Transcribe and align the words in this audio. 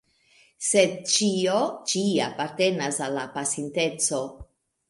Sed 0.67 0.95
ĉio 1.15 1.59
ĉi 1.91 2.03
apartenas 2.31 3.01
al 3.09 3.15
la 3.19 3.29
pasinteco. 3.39 4.27